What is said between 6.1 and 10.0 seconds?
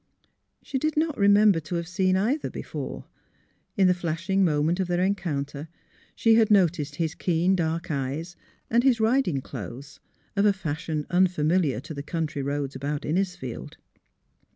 she had noticed his keen, dark eyes and his riding clothes,